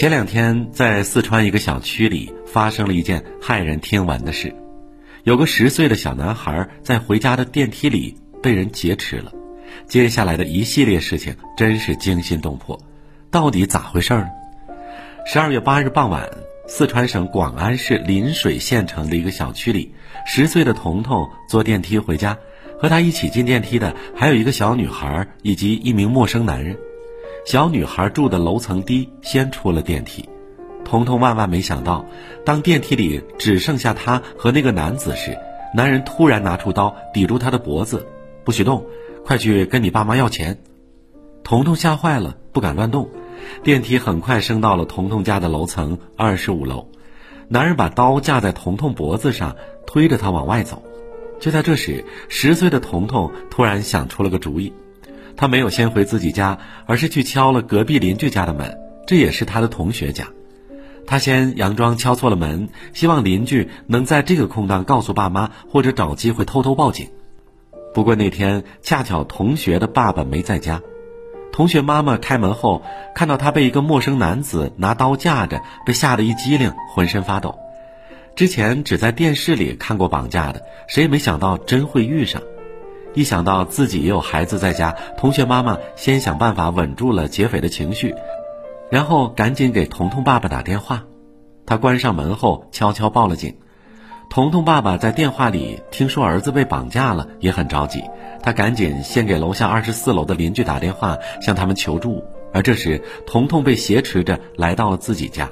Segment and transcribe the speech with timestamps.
[0.00, 4.56] 前两天在四川一个小区里发生了一件骇人听闻的事，
[5.24, 9.30] 有个十岁的小男孩在回家的电梯里被人劫持了。
[9.86, 12.80] 接下来的一系列事情真是惊心动魄，
[13.30, 14.26] 到底咋回事呢？
[15.26, 16.30] 十二月八日傍晚，
[16.66, 19.94] 四川省广安市邻水县城的一个小区里，
[20.24, 22.38] 十岁的彤彤坐电梯回家，
[22.80, 26.74] 和他一起进电梯的还有一个小女孩以及一名陌生男人。
[27.44, 30.28] 小女孩住的楼层低，先出了电梯。
[30.84, 32.04] 彤彤万万没想到，
[32.44, 35.38] 当电梯里只剩下她和那个男子时，
[35.74, 38.06] 男人突然拿出刀抵住她的脖子，
[38.44, 38.84] 不许动，
[39.24, 40.58] 快去跟你爸妈要钱。
[41.42, 43.08] 彤彤吓坏了，不敢乱动。
[43.62, 46.88] 电梯很快升到了彤彤家的楼层二十五楼，
[47.48, 50.82] 男人把刀架在彤彤脖子上，推着她往外走。
[51.38, 54.72] 就在这时，十岁的彤彤突然想出了个主意。
[55.40, 60.26] 他没有先回自己家，而是去敲了隔壁邻居家的门，这也是他的同学家。
[61.06, 67.08] 他先佯装敲错了门，希望邻居能在这个空档告诉爸妈，或者找机会偷偷报警。
[67.94, 70.82] 不过那天恰巧同学的爸爸没在家，
[71.52, 72.82] 同学妈妈开门后
[73.14, 77.58] 看到他被一个陌生男子拿刀架着，被吓得一激灵，浑身发抖。
[78.36, 82.42] 之前只在电视里看过绑架的，谁也没想到真会遇上。
[83.14, 88.14] 一想到自己也有孩子在家，同学妈妈先想办法稳住了劫匪的情绪，
[88.90, 91.04] 然后赶紧给彤彤爸爸打电话。
[91.66, 93.56] 他关上门后悄悄报了警。
[94.28, 98.04] 彤彤爸爸在电话里听说儿子被绑架了，也很着急。
[98.42, 102.22] 他赶紧先给楼下二十四楼的邻居打电话，向他们求助。
[102.52, 105.50] 而这时，彤彤被挟持着来到了自己家。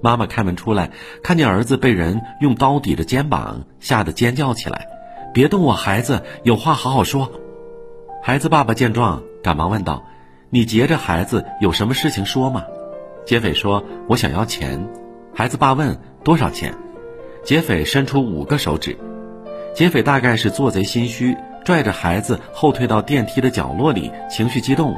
[0.00, 0.90] 妈妈开门出来，
[1.24, 4.86] 看见儿子被人用刀抵着肩膀，吓得尖叫起来。
[5.34, 7.28] 别动我孩子，有话好好说。
[8.22, 10.04] 孩子爸爸见状，赶忙问道
[10.48, 12.62] ：“你劫着孩子，有什么事情说吗？”
[13.26, 14.88] 劫匪说：“我想要钱。”
[15.34, 16.72] 孩子爸问：“多少钱？”
[17.42, 18.96] 劫匪伸出五个手指。
[19.74, 24.96] 劫匪大概是做贼心虚，拽着孩子后退到电梯的角落里，情绪激动，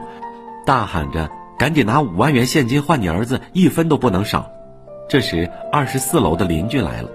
[0.67, 4.51] 大喊着：“赶紧拿五万元现金换你儿子，一分都不能少！”
[5.09, 7.09] 这时，二十四楼的邻居来了，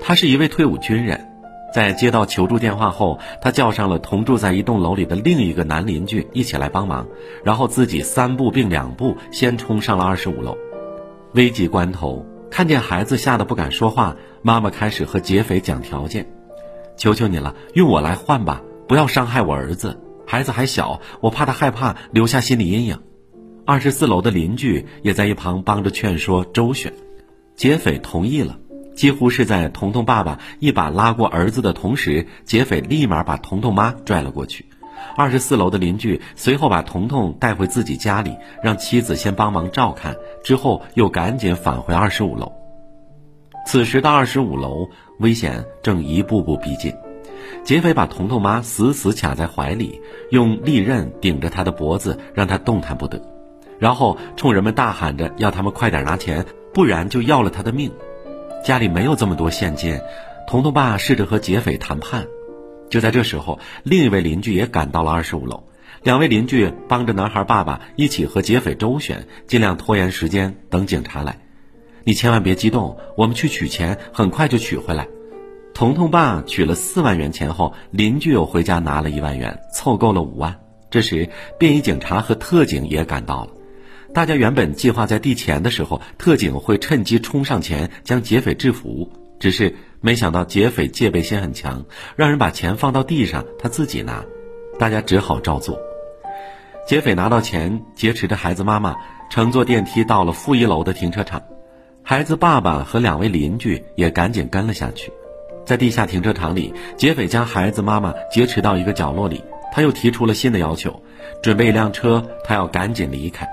[0.00, 1.28] 他是一位退伍军人。
[1.74, 7.08] 在接到求助电话后，他叫上了同住在一栋楼里的另一个男邻居一起来帮忙，
[7.42, 10.56] 然后自己三步并两步先冲上了二十五楼。
[11.32, 16.30] 危急关头，看见孩子吓得不敢说话，妈妈开始和劫匪讲条件
[16.96, 20.00] ：“求求你了，用我来换吧，不要伤害我儿子。
[20.24, 23.00] 孩子还小，我怕他害怕，留下心理阴影。”
[23.66, 26.92] 二十四楼的邻居也在一旁帮着劝说周旋，
[27.56, 28.60] 劫匪同意了。
[28.94, 34.66] 几乎是在彤彤爸爸一把拉过儿子的同时，劫匪立马把彤彤妈拽了过去。
[35.16, 42.50] 二十四楼的邻居随后把彤彤带回自己家里，让妻子先帮忙照看，之后又赶紧返回二十五楼。
[43.66, 44.88] 此时的二十五楼
[45.18, 46.94] 危险正一步步逼近，
[47.64, 50.00] 劫匪把彤彤妈死死卡在怀里，
[50.30, 53.20] 用利刃顶着她的脖子，让她动弹不得，
[53.78, 57.90] 然后冲人们大喊着要他们快点拿钱，不然就要了他的命。
[58.64, 60.00] 家里没有这么多现金，
[60.46, 62.26] 彤彤爸试着和劫匪谈判。
[62.88, 65.64] 就在这时候，另一位邻居也赶到了二十五楼。
[66.02, 71.36] 两位邻居帮着男孩爸爸一起和劫匪周旋，尽量拖延时间，等警察来。
[72.04, 75.06] 你千万别激动，我们去取钱，很快就取回来。
[75.74, 80.58] 彤彤爸取了四万元钱后，邻居又回家拿了一万元，凑够了五万。
[80.88, 83.50] 这时，便衣警察和特警也赶到了。
[84.14, 89.10] 大家原本计划在递钱的时候，特警会趁机冲上前将劫匪制服。
[89.40, 94.24] 只是没想到劫匪戒备心很强，让人把钱放到地上，他自己拿。
[94.78, 95.76] 大家只好照做。
[96.86, 98.96] 劫匪拿到钱，劫持着孩子妈妈，
[99.30, 101.42] 乘坐电梯到了负一楼的停车场。
[102.04, 105.12] 孩子爸爸和两位邻居也赶紧跟了下去。
[105.66, 109.42] 在地下停车场里，劫匪将孩子妈妈劫持到一个角落里，
[109.72, 111.02] 他又提出了新的要求，
[111.42, 113.48] 准备一辆车，他要赶紧离开。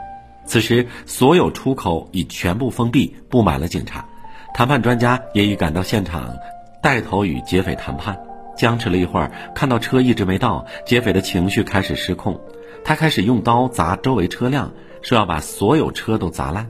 [0.46, 4.06] 此时，所有出口已全部封闭，布满了警察。
[4.54, 6.36] 谈判专家也已赶到现场，
[6.82, 8.20] 带头与劫匪谈判。
[8.58, 12.40] 僵持了一会儿，看到车一直没到，劫匪的情绪开始失控，
[12.84, 16.70] 他开始用刀砸周围车辆，说要把所有车都砸烂。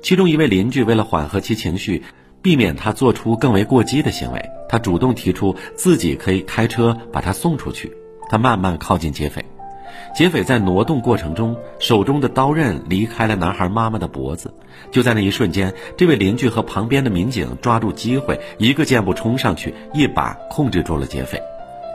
[0.00, 2.02] 其中一位邻居为了缓和其情绪，
[2.40, 7.92] 避免他做出更为过激的行为，他主动提出自己可以开车把他送出去。
[8.28, 9.44] 他慢慢靠近劫匪。
[10.14, 14.52] 劫匪在挪动过程中，手中的刀刃离开了男孩妈妈的脖子。
[14.90, 21.40] 就在那一瞬间，这位邻居和旁边的民警抓住机会，一个箭步冲上去，一把控制住了劫匪。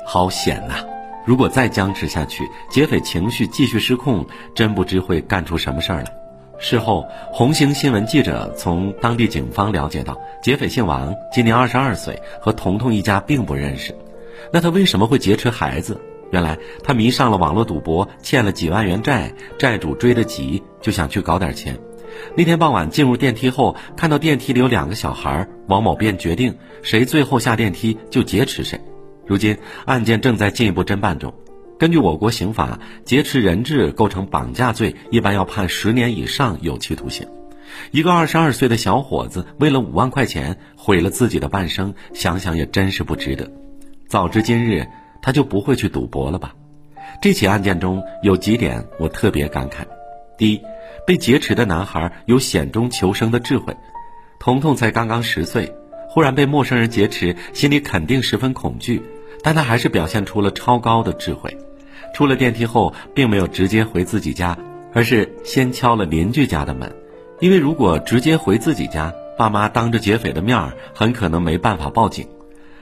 [0.05, 0.75] 好险呐！
[1.25, 6.05] 如果再僵持下去，劫匪情绪继续失控，真不知会干出什么事儿来。
[6.59, 13.93] 事后，红星新闻记者从当地警方了解到，劫匪姓王，今年二十二岁，和彤彤一家并不认识。
[14.51, 15.99] 那他为什么会劫持孩子？
[16.31, 21.77] 原来他迷上了网络赌博，欠了几万元债，债主追得急，就想去搞点钱。
[22.35, 28.79] 那天傍晚进入电梯后，看到电梯里有两个小孩，王某便决定谁最后下电梯就劫持谁。
[29.25, 31.33] 如今案件正在进一步侦办中。
[31.77, 37.27] 根据我国刑法，劫持人质构成绑架罪，一般要判十年以上有期徒刑。
[37.91, 43.51] 一个二十二岁的小伙子为了五万块钱毁了自己的半生，想想也真是不值得。
[44.07, 44.87] 早知今日，
[45.27, 46.55] 他就不会去赌博了吧？
[47.21, 49.85] 这起案件中有几点我特别感慨：
[50.37, 50.61] 第一，
[51.05, 53.75] 被劫持的男孩有险中求生的智慧。
[54.39, 55.75] 彤彤才刚刚十岁，
[56.07, 59.03] 忽然被陌生人劫持，心里肯定十分恐惧，
[59.43, 61.57] 但他还是表现出了超高的智慧。
[62.13, 64.57] 出了电梯后，并没有直接回自己家，
[64.93, 66.89] 而是先敲了邻居家的门，
[67.41, 72.25] 因为如果直接回自己家，爸妈当着劫匪的面儿，很可能没办法报警。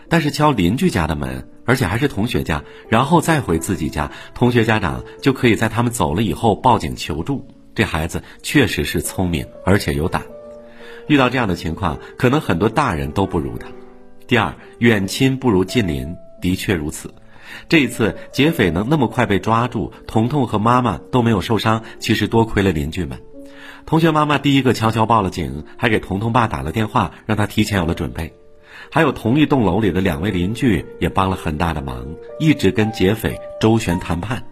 [0.07, 7.45] 但是敲邻居家的门，而且还是同学家，然后再回自己家，同学家长就可以在他们走了以后报警求助。
[7.73, 10.21] 这孩子确实是聪明，而且有胆。
[11.07, 13.67] 遇到这样的情况，可能很多大人都不如他。
[14.27, 17.13] 第二，远亲不如近邻，的确如此。
[17.69, 23.19] 这一次劫匪能那么快被抓住，彤彤和妈妈都没有受伤，其实多亏了邻居们。
[23.85, 28.33] 同学妈妈第一个悄悄报了警，还给彤彤爸打了电话，让他提前有了准备。
[28.91, 32.05] 还有同一栋楼里的两位邻居也帮了很大的忙，
[32.39, 34.43] 一直跟劫匪周旋谈判。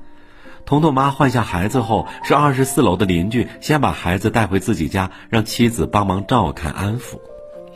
[0.66, 7.20] 彤彤妈换下孩子后，是二十四楼的邻居先把孩子带回自己家，让妻子帮忙照看安抚。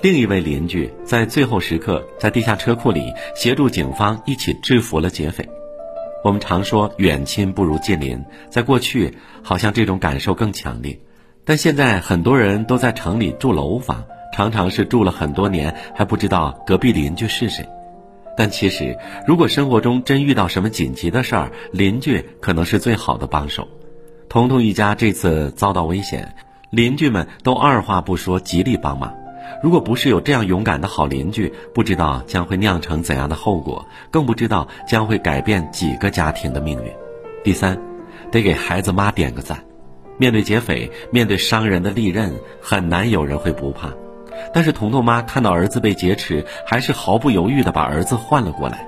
[0.01, 5.49] 另一位邻居在最后时刻，在地下车库里协助警方一起制服了劫匪。
[6.23, 10.99] 我们常说远亲不如近邻，在过去好像这种感受更强烈，
[11.43, 14.05] 但现在很多人都在城里住楼房，
[14.37, 17.67] 常常是住了很多年还不知道隔壁邻居是谁。
[18.37, 18.95] 但其实，
[19.25, 23.67] 如果生活中真遇到什么紧急的事儿，邻居可能是最好的帮手。
[24.29, 26.35] 彤彤一家这次遭到危险，
[26.69, 29.11] 邻居们都二话不说，极力帮忙。
[29.63, 36.91] 如果不是有这样勇敢的好邻居，不知道将会酿成怎样的后果，更不知道将会改变几个家庭的命运。
[37.43, 37.75] 第三，
[38.29, 39.57] 得给孩子妈点个赞。
[40.19, 42.31] 面对劫匪，面对伤人的利刃，
[42.61, 43.91] 很难有人会不怕。
[44.53, 48.87] 但是彤彤妈看到儿子被劫持，还是毫不犹豫地把儿子换了过来。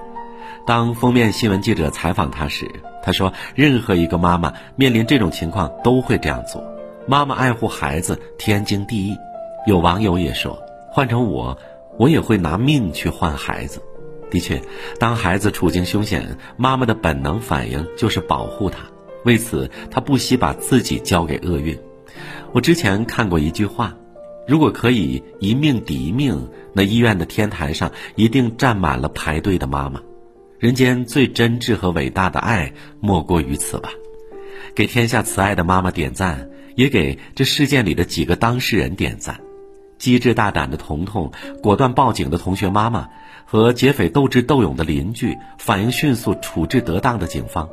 [0.66, 2.70] 当封面新闻记者采访她时，
[3.02, 6.64] 她说：“任何一个妈妈面临这种情况都会这样做。
[7.08, 9.18] 妈妈爱护孩子，天经地义。”
[9.66, 10.62] 有网友也说
[10.92, 11.58] ：“换成我，
[11.98, 13.82] 我也会拿命去换孩子。”
[14.30, 14.62] 的确，
[15.00, 18.80] 当孩子处境凶险，妈妈的本能反应就是保护他。
[19.26, 21.78] 为此，她不惜把自己交给厄运。
[22.52, 23.96] 我之前看过一句话
[24.50, 30.02] ：“如果可以一命抵一命，那医院的天台上一定站满了排队的妈妈。”
[30.58, 33.92] 人间最真挚和伟大的爱，莫过于此吧。
[34.74, 39.40] 给天下慈爱的妈妈点赞，也给这事件里的几个当事人点赞。
[40.00, 41.32] 机智大胆的彤彤，
[41.62, 43.08] 果断报警的同学妈妈，
[43.46, 47.70] 和劫匪斗智斗勇的邻居，反应迅速、处置得当的警方。